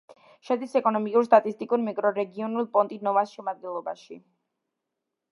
[0.47, 4.17] შედის ეკონომიკურ-სტატისტიკურ მიკრორეგიონ პონტი-ნოვას შემადგენლობაში.